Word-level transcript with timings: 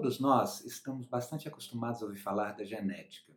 Todos 0.00 0.18
nós 0.18 0.64
estamos 0.64 1.06
bastante 1.06 1.46
acostumados 1.46 2.02
a 2.02 2.06
ouvir 2.06 2.18
falar 2.18 2.52
da 2.52 2.64
genética, 2.64 3.34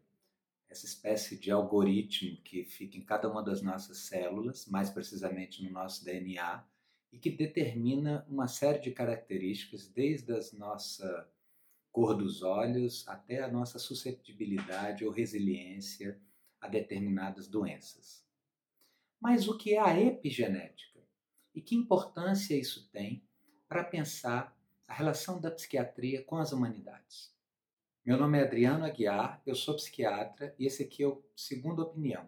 essa 0.69 0.85
espécie 0.85 1.37
de 1.37 1.51
algoritmo 1.51 2.37
que 2.37 2.63
fica 2.63 2.97
em 2.97 3.03
cada 3.03 3.29
uma 3.29 3.43
das 3.43 3.61
nossas 3.61 3.97
células, 3.97 4.65
mais 4.67 4.89
precisamente 4.89 5.61
no 5.61 5.69
nosso 5.69 6.05
DNA, 6.05 6.65
e 7.11 7.19
que 7.19 7.29
determina 7.29 8.25
uma 8.29 8.47
série 8.47 8.79
de 8.79 8.91
características, 8.91 9.89
desde 9.89 10.31
a 10.31 10.39
nossa 10.53 11.29
cor 11.91 12.15
dos 12.15 12.41
olhos 12.41 13.05
até 13.09 13.43
a 13.43 13.51
nossa 13.51 13.77
susceptibilidade 13.77 15.03
ou 15.03 15.11
resiliência 15.11 16.17
a 16.61 16.69
determinadas 16.69 17.45
doenças. 17.45 18.25
Mas 19.19 19.49
o 19.49 19.57
que 19.57 19.73
é 19.73 19.81
a 19.81 19.99
epigenética? 19.99 21.01
E 21.53 21.61
que 21.61 21.75
importância 21.75 22.55
isso 22.55 22.89
tem 22.89 23.21
para 23.67 23.83
pensar 23.83 24.57
a 24.87 24.93
relação 24.93 25.39
da 25.39 25.51
psiquiatria 25.51 26.23
com 26.23 26.37
as 26.37 26.51
humanidades. 26.51 27.33
Meu 28.05 28.17
nome 28.17 28.37
é 28.37 28.43
Adriano 28.43 28.85
Aguiar, 28.85 29.41
eu 29.45 29.55
sou 29.55 29.75
psiquiatra 29.75 30.53
e 30.59 30.65
esse 30.65 30.83
aqui 30.83 31.03
é 31.03 31.07
o 31.07 31.23
Segundo 31.35 31.81
Opinião, 31.81 32.27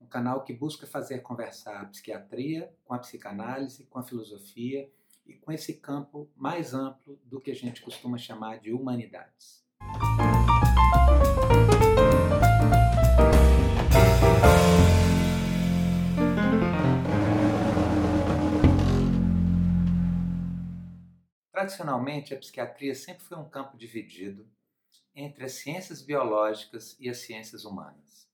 um 0.00 0.06
canal 0.06 0.42
que 0.42 0.52
busca 0.52 0.86
fazer 0.86 1.20
conversar 1.20 1.80
a 1.80 1.86
psiquiatria 1.86 2.72
com 2.84 2.94
a 2.94 2.98
psicanálise, 2.98 3.86
com 3.86 3.98
a 3.98 4.02
filosofia 4.02 4.90
e 5.24 5.34
com 5.34 5.52
esse 5.52 5.74
campo 5.74 6.28
mais 6.36 6.74
amplo 6.74 7.18
do 7.24 7.40
que 7.40 7.50
a 7.50 7.54
gente 7.54 7.80
costuma 7.80 8.18
chamar 8.18 8.58
de 8.58 8.72
humanidades. 8.72 9.64
Tradicionalmente, 21.64 22.34
a 22.34 22.36
psiquiatria 22.36 22.94
sempre 22.94 23.24
foi 23.24 23.38
um 23.38 23.48
campo 23.48 23.74
dividido 23.74 24.46
entre 25.14 25.46
as 25.46 25.52
ciências 25.52 26.02
biológicas 26.02 26.94
e 27.00 27.08
as 27.08 27.16
ciências 27.16 27.64
humanas. 27.64 28.28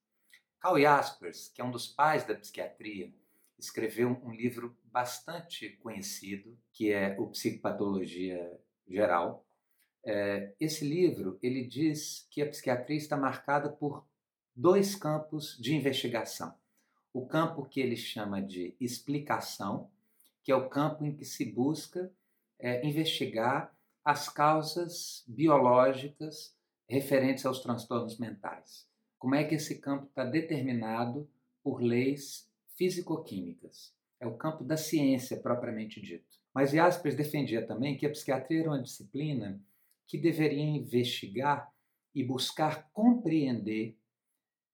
Carl 0.59 0.81
Jaspers, 0.81 1.49
que 1.49 1.61
é 1.61 1.65
um 1.65 1.71
dos 1.71 1.87
pais 1.87 2.25
da 2.25 2.35
psiquiatria, 2.35 3.15
escreveu 3.57 4.21
um 4.25 4.33
livro 4.33 4.77
bastante 4.83 5.69
conhecido, 5.77 6.59
que 6.73 6.91
é 6.91 7.15
o 7.21 7.29
Psicopatologia 7.29 8.61
Geral. 8.89 9.47
É, 10.05 10.53
esse 10.59 10.85
livro 10.85 11.39
ele 11.41 11.65
diz 11.65 12.27
que 12.33 12.43
a 12.43 12.49
psiquiatria 12.49 12.99
está 12.99 13.17
marcada 13.17 13.71
por 13.71 14.05
dois 14.57 14.97
campos 14.97 15.57
de 15.57 15.73
investigação. 15.73 16.53
O 17.13 17.25
campo 17.25 17.65
que 17.65 17.79
ele 17.79 17.97
chama 17.97 18.43
de 18.43 18.75
explicação, 18.81 19.89
que 20.43 20.51
é 20.51 20.57
o 20.57 20.69
campo 20.69 21.05
em 21.05 21.15
que 21.15 21.25
se 21.25 21.45
busca 21.45 22.13
é, 22.61 22.87
investigar 22.87 23.75
as 24.05 24.29
causas 24.29 25.25
biológicas 25.27 26.57
referentes 26.89 27.47
aos 27.47 27.61
transtornos 27.61 28.19
mentais. 28.19 28.89
Como 29.19 29.35
é 29.35 29.45
que 29.45 29.55
esse 29.55 29.79
campo 29.79 30.07
está 30.07 30.25
determinado 30.25 31.29
por 31.63 31.83
leis 31.83 32.51
físico-químicas? 32.77 33.95
É 34.19 34.27
o 34.27 34.37
campo 34.37 34.65
da 34.65 34.77
ciência 34.77 35.39
propriamente 35.39 36.01
dito. 36.01 36.41
Mas 36.55 36.73
Jaspers 36.73 37.15
defendia 37.15 37.67
também 37.67 37.97
que 37.97 38.07
a 38.07 38.11
psiquiatria 38.11 38.61
era 38.61 38.71
uma 38.71 38.83
disciplina 38.83 39.63
que 40.07 40.19
deveria 40.19 40.65
investigar 40.65 41.73
e 42.15 42.25
buscar 42.25 42.91
compreender 42.93 43.97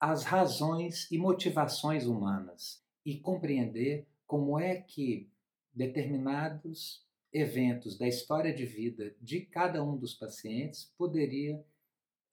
as 0.01 0.25
razões 0.25 1.11
e 1.11 1.19
motivações 1.19 2.07
humanas 2.07 2.83
e 3.05 3.19
compreender 3.19 4.07
como 4.27 4.59
é 4.59 4.77
que 4.77 5.31
determinados 5.73 7.06
eventos 7.37 7.99
da 7.99 8.09
história 8.09 8.53
de 8.53 8.65
vida 8.65 9.15
de 9.21 9.43
cada 9.43 9.85
um 9.85 9.97
dos 9.97 10.15
pacientes 10.15 10.93
poderia 10.97 11.63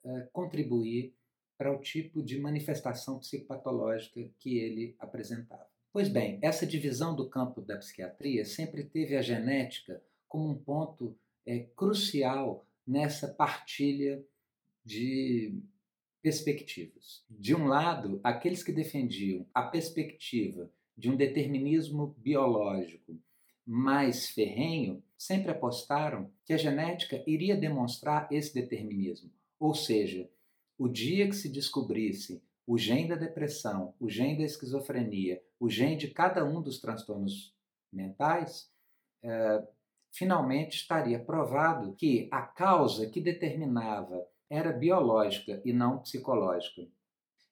uh, 0.04 0.28
contribuir 0.32 1.14
para 1.58 1.72
o 1.72 1.80
tipo 1.80 2.23
de 2.23 2.40
manifestação 2.40 3.20
psicopatológica 3.20 4.30
que 4.40 4.58
ele 4.58 4.96
apresentava. 4.98 5.68
Pois 5.92 6.09
bem, 6.09 6.40
essa 6.41 6.66
divisão 6.66 7.16
do 7.16 7.30
campo 7.30 7.62
da 7.62 7.78
psiquiatria 7.78 8.46
sempre 8.46 8.84
teve 8.84 9.16
a 9.16 9.22
genética 9.22 10.02
como 10.28 10.50
um 10.50 10.58
ponto 10.58 11.16
é, 11.46 11.59
crucial 11.75 12.66
nessa 12.88 13.28
partilha 13.28 14.25
de 14.84 15.62
perspectivas. 16.22 17.24
De 17.30 17.53
um 17.53 17.68
lado, 17.68 18.20
aqueles 18.24 18.64
que 18.64 18.72
defendiam 18.72 19.46
a 19.53 19.64
perspectiva 19.64 20.72
de 20.97 21.09
um 21.09 21.16
determinismo 21.16 22.16
biológico 22.18 23.20
mais 23.66 24.29
ferrenho 24.29 25.03
sempre 25.18 25.51
apostaram 25.51 26.29
que 26.46 26.53
a 26.53 26.57
genética 26.57 27.24
iria 27.25 27.56
demonstrar 27.56 28.28
esse 28.31 28.53
determinismo. 28.53 29.31
Ou 29.59 29.74
seja, 29.74 30.29
o 30.78 30.90
dia 30.90 31.28
que 31.28 31.35
se 31.35 31.50
descobrisse 31.50 32.44
o 32.66 32.78
gene 32.78 33.07
da 33.07 33.16
depressão, 33.16 33.94
o 34.00 34.09
gene 34.09 34.38
da 34.38 34.44
esquizofrenia, 34.44 35.41
o 35.59 35.69
gene 35.69 35.96
de 35.96 36.09
cada 36.09 36.44
um 36.44 36.62
dos 36.62 36.79
transtornos 36.79 37.53
mentais, 37.91 38.69
é, 39.22 39.68
finalmente 40.12 40.78
estaria 40.78 41.19
provado 41.19 41.94
que 41.96 42.28
a 42.31 42.41
causa 42.41 43.09
que 43.09 43.22
determinava 43.22 44.25
era 44.50 44.72
biológica 44.72 45.62
e 45.66 45.73
não 45.73 46.00
psicológica. 46.00 46.88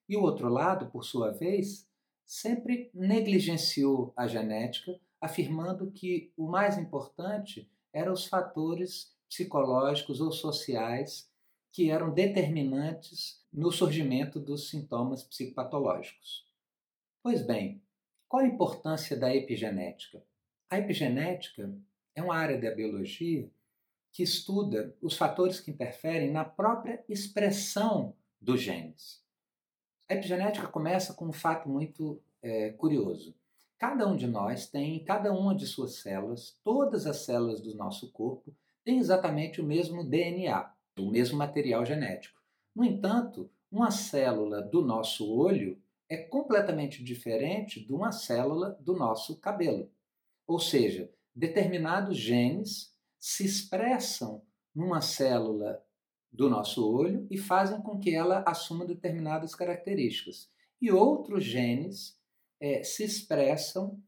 E 0.08 0.16
o 0.16 0.22
outro 0.22 0.50
lado, 0.50 0.92
por 0.92 1.04
sua 1.04 1.32
vez, 1.32 1.90
sempre 2.26 2.90
negligenciou 2.94 4.14
a 4.16 4.28
genética 4.28 5.00
afirmando 5.22 5.92
que 5.92 6.34
o 6.36 6.48
mais 6.48 6.78
importante 6.78 7.72
eram 7.94 8.12
os 8.12 8.26
fatores 8.26 9.16
psicológicos 9.30 10.20
ou 10.20 10.32
sociais 10.32 11.32
que 11.72 11.90
eram 11.90 12.14
determinantes 12.14 13.46
no 13.54 13.72
surgimento 13.72 14.40
dos 14.40 14.70
sintomas 14.70 15.24
psicopatológicos. 15.24 16.46
Pois 17.24 17.42
bem, 17.46 17.82
qual 18.28 18.44
a 18.44 18.48
importância 18.48 19.16
da 19.16 19.34
epigenética? 19.34 20.24
A 20.70 20.80
epigenética 20.80 21.74
é 22.16 22.22
uma 22.22 22.36
área 22.36 22.60
da 22.60 22.74
biologia 22.74 23.50
que 24.12 24.24
estuda 24.24 24.96
os 25.02 25.16
fatores 25.16 25.60
que 25.60 25.72
interferem 25.72 26.32
na 26.32 26.44
própria 26.44 27.04
expressão 27.08 28.16
dos 28.40 28.62
genes. 28.62 29.24
A 30.10 30.14
epigenética 30.14 30.68
começa 30.68 31.14
com 31.14 31.28
um 31.28 31.32
fato 31.32 31.70
muito 31.70 32.22
é, 32.42 32.72
curioso. 32.72 33.34
Cada 33.82 34.08
um 34.08 34.16
de 34.16 34.28
nós 34.28 34.68
tem, 34.68 35.04
cada 35.04 35.34
uma 35.34 35.56
de 35.56 35.66
suas 35.66 35.96
células, 35.96 36.56
todas 36.64 37.08
as 37.08 37.26
células 37.26 37.62
do 37.62 37.74
nosso 37.74 38.12
corpo, 38.12 38.56
têm 38.84 39.00
exatamente 39.00 39.60
o 39.60 39.64
mesmo 39.64 40.08
DNA, 40.08 40.72
o 41.00 41.10
mesmo 41.10 41.36
material 41.36 41.84
genético. 41.84 42.40
No 42.76 42.86
entanto, 42.86 43.50
uma 43.72 43.90
célula 43.90 44.62
do 44.62 44.84
nosso 44.84 45.28
olho 45.34 45.82
é 46.08 46.16
completamente 46.16 47.04
diferente 47.04 47.84
de 47.84 47.92
uma 47.92 48.12
célula 48.12 48.78
do 48.82 48.94
nosso 48.94 49.40
cabelo. 49.40 49.90
Ou 50.46 50.60
seja, 50.60 51.12
determinados 51.36 52.18
genes 52.18 52.96
se 53.20 53.44
expressam 53.44 54.44
numa 54.76 55.02
célula 55.02 55.84
do 56.32 56.48
nosso 56.48 56.88
olho 56.88 57.26
e 57.32 57.38
fazem 57.40 57.82
com 57.82 57.98
que 57.98 58.14
ela 58.14 58.44
assuma 58.46 58.86
determinadas 58.86 59.56
características. 59.56 60.52
E 60.80 60.92
outros 60.92 61.44
genes 61.44 62.21
é, 62.62 62.84
se 62.84 63.04
expressam 63.04 64.00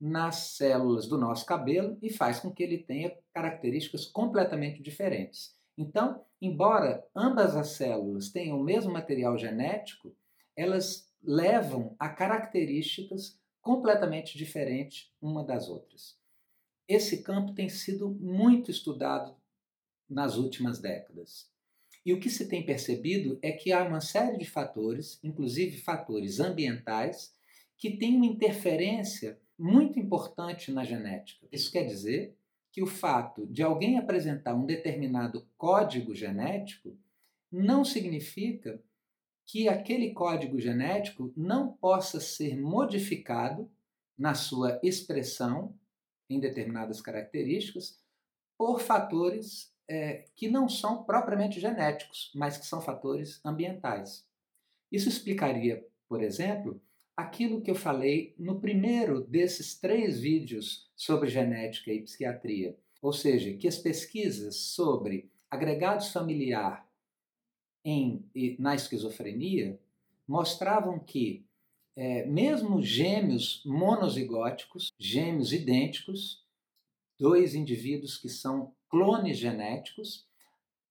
nas 0.00 0.56
células 0.56 1.06
do 1.06 1.16
nosso 1.16 1.46
cabelo 1.46 1.96
e 2.02 2.10
faz 2.12 2.40
com 2.40 2.50
que 2.50 2.62
ele 2.62 2.78
tenha 2.78 3.16
características 3.32 4.06
completamente 4.06 4.82
diferentes. 4.82 5.54
Então, 5.78 6.24
embora 6.40 7.06
ambas 7.14 7.54
as 7.54 7.68
células 7.68 8.30
tenham 8.30 8.58
o 8.58 8.64
mesmo 8.64 8.92
material 8.92 9.38
genético, 9.38 10.14
elas 10.56 11.08
levam 11.22 11.94
a 11.98 12.08
características 12.08 13.38
completamente 13.62 14.36
diferentes 14.36 15.12
uma 15.20 15.44
das 15.44 15.68
outras. 15.68 16.18
Esse 16.88 17.22
campo 17.22 17.54
tem 17.54 17.68
sido 17.68 18.10
muito 18.10 18.70
estudado 18.70 19.36
nas 20.08 20.36
últimas 20.36 20.80
décadas. 20.80 21.48
E 22.04 22.12
o 22.12 22.18
que 22.18 22.30
se 22.30 22.48
tem 22.48 22.64
percebido 22.64 23.38
é 23.42 23.52
que 23.52 23.72
há 23.72 23.84
uma 23.84 24.00
série 24.00 24.38
de 24.38 24.46
fatores, 24.46 25.20
inclusive 25.22 25.78
fatores 25.78 26.40
ambientais, 26.40 27.34
que 27.80 27.96
tem 27.96 28.14
uma 28.14 28.26
interferência 28.26 29.40
muito 29.58 29.98
importante 29.98 30.70
na 30.70 30.84
genética. 30.84 31.48
Isso 31.50 31.72
quer 31.72 31.84
dizer 31.84 32.36
que 32.70 32.82
o 32.82 32.86
fato 32.86 33.46
de 33.46 33.62
alguém 33.62 33.98
apresentar 33.98 34.54
um 34.54 34.66
determinado 34.66 35.48
código 35.56 36.14
genético 36.14 36.94
não 37.50 37.82
significa 37.82 38.80
que 39.46 39.66
aquele 39.66 40.12
código 40.12 40.60
genético 40.60 41.32
não 41.34 41.72
possa 41.72 42.20
ser 42.20 42.54
modificado 42.60 43.68
na 44.16 44.34
sua 44.34 44.78
expressão 44.82 45.74
em 46.28 46.38
determinadas 46.38 47.00
características 47.00 47.98
por 48.58 48.80
fatores 48.80 49.74
é, 49.88 50.26
que 50.36 50.48
não 50.48 50.68
são 50.68 51.02
propriamente 51.02 51.58
genéticos, 51.58 52.30
mas 52.34 52.58
que 52.58 52.66
são 52.66 52.80
fatores 52.80 53.40
ambientais. 53.44 54.24
Isso 54.92 55.08
explicaria, 55.08 55.84
por 56.06 56.22
exemplo, 56.22 56.80
aquilo 57.20 57.60
que 57.60 57.70
eu 57.70 57.74
falei 57.74 58.34
no 58.38 58.60
primeiro 58.60 59.20
desses 59.22 59.78
três 59.78 60.20
vídeos 60.20 60.90
sobre 60.96 61.28
genética 61.28 61.92
e 61.92 62.02
psiquiatria, 62.02 62.76
ou 63.00 63.12
seja, 63.12 63.52
que 63.54 63.68
as 63.68 63.78
pesquisas 63.78 64.56
sobre 64.56 65.30
agregados 65.50 66.12
familiar 66.12 66.86
em, 67.84 68.24
na 68.58 68.74
esquizofrenia 68.74 69.80
mostravam 70.26 70.98
que 70.98 71.44
é, 71.96 72.24
mesmo 72.26 72.80
gêmeos 72.80 73.62
monozigóticos, 73.64 74.92
gêmeos 74.98 75.52
idênticos, 75.52 76.44
dois 77.18 77.54
indivíduos 77.54 78.16
que 78.16 78.28
são 78.28 78.72
clones 78.88 79.38
genéticos, 79.38 80.26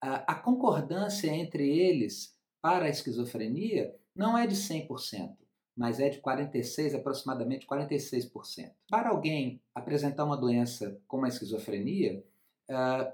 a, 0.01 0.33
a 0.33 0.35
concordância 0.35 1.29
entre 1.29 1.67
eles 1.67 2.37
para 2.61 2.85
a 2.85 2.89
esquizofrenia 2.89 3.95
não 4.15 4.37
é 4.37 4.45
de 4.45 4.55
100%, 4.55 5.35
mas 5.79 6.01
é 6.01 6.09
de 6.09 6.19
46, 6.19 6.93
aproximadamente 6.93 7.65
46%. 7.65 8.69
Para 8.89 9.11
alguém 9.11 9.61
apresentar 9.73 10.25
uma 10.25 10.35
doença 10.35 11.01
como 11.07 11.23
a 11.23 11.29
esquizofrenia, 11.29 12.21
uh, 12.69 13.09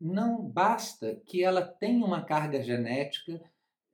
não 0.00 0.42
basta 0.42 1.20
que 1.26 1.44
ela 1.44 1.60
tenha 1.60 2.02
uma 2.02 2.24
carga 2.24 2.62
genética 2.62 3.38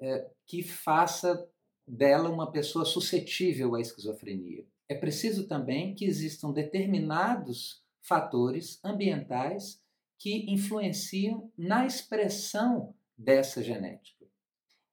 uh, 0.01 0.31
que 0.47 0.63
faça 0.63 1.51
dela 1.85 2.31
uma 2.31 2.53
pessoa 2.53 2.85
suscetível 2.85 3.75
à 3.75 3.81
esquizofrenia. 3.81 4.65
É 4.89 4.95
preciso 4.95 5.49
também 5.49 5.93
que 5.93 6.05
existam 6.05 6.53
determinados 6.53 7.83
fatores 8.01 8.79
ambientais 8.85 9.83
que 10.17 10.49
influenciam 10.49 11.51
na 11.59 11.85
expressão 11.85 12.95
dessa 13.19 13.65
genética. 13.65 14.25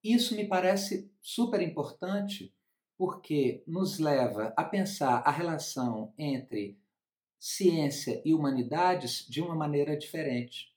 Isso 0.03 0.35
me 0.35 0.47
parece 0.47 1.11
super 1.21 1.61
importante 1.61 2.51
porque 3.03 3.61
nos 3.67 3.99
leva 3.99 4.53
a 4.55 4.63
pensar 4.63 5.17
a 5.25 5.29
relação 5.29 6.13
entre 6.17 6.79
ciência 7.37 8.21
e 8.23 8.33
humanidades 8.33 9.27
de 9.27 9.41
uma 9.41 9.53
maneira 9.53 9.97
diferente. 9.97 10.73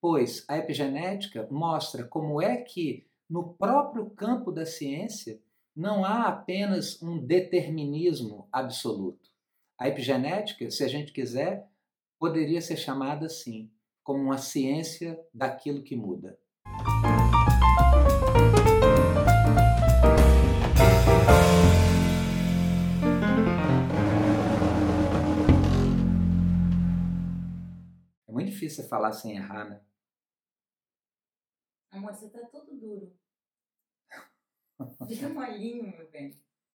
Pois 0.00 0.42
a 0.48 0.56
epigenética 0.56 1.46
mostra 1.50 2.02
como 2.02 2.40
é 2.40 2.56
que, 2.56 3.06
no 3.28 3.52
próprio 3.52 4.08
campo 4.08 4.50
da 4.50 4.64
ciência, 4.64 5.38
não 5.76 6.02
há 6.02 6.28
apenas 6.28 7.02
um 7.02 7.18
determinismo 7.18 8.48
absoluto. 8.50 9.30
A 9.78 9.86
epigenética, 9.86 10.70
se 10.70 10.82
a 10.82 10.88
gente 10.88 11.12
quiser, 11.12 11.68
poderia 12.18 12.62
ser 12.62 12.78
chamada 12.78 13.26
assim, 13.26 13.70
como 14.02 14.22
uma 14.22 14.38
ciência 14.38 15.22
daquilo 15.34 15.82
que 15.82 15.94
muda. 15.94 16.38
Difícil 28.56 28.82
você 28.82 28.88
falar 28.88 29.12
sem 29.12 29.36
errar, 29.36 29.68
né? 29.68 29.80
Amor, 31.90 32.14
você 32.14 32.28
tá 32.30 32.46
todo 32.46 32.74
duro. 32.74 33.14
Fica 35.06 35.28
molinho, 35.28 35.94
meu 35.96 36.10
bem. 36.10 36.42